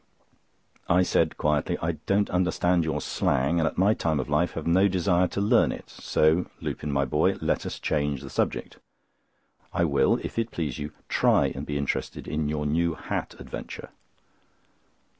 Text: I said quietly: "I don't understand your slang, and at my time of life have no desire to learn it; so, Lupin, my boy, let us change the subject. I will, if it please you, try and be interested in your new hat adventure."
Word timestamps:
I 0.89 1.03
said 1.03 1.37
quietly: 1.37 1.77
"I 1.79 1.91
don't 2.07 2.31
understand 2.31 2.83
your 2.83 3.01
slang, 3.01 3.59
and 3.59 3.67
at 3.67 3.77
my 3.77 3.93
time 3.93 4.19
of 4.19 4.29
life 4.31 4.53
have 4.53 4.65
no 4.65 4.87
desire 4.87 5.27
to 5.27 5.39
learn 5.39 5.71
it; 5.71 5.91
so, 5.91 6.47
Lupin, 6.59 6.91
my 6.91 7.05
boy, 7.05 7.37
let 7.39 7.67
us 7.67 7.77
change 7.77 8.21
the 8.23 8.31
subject. 8.31 8.77
I 9.71 9.85
will, 9.85 10.17
if 10.23 10.39
it 10.39 10.49
please 10.49 10.79
you, 10.79 10.91
try 11.07 11.49
and 11.53 11.67
be 11.67 11.77
interested 11.77 12.27
in 12.27 12.49
your 12.49 12.65
new 12.65 12.95
hat 12.95 13.35
adventure." 13.37 13.89